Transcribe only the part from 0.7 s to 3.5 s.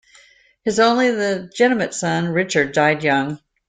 only legitimate son, Richard, died young.